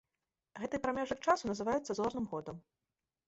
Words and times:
Гэты 0.61 0.77
прамежак 0.85 1.19
часу 1.29 1.43
называецца 1.51 1.91
зорным 1.99 2.25
годам. 2.35 2.57